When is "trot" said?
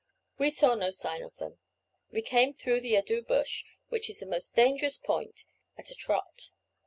5.95-6.49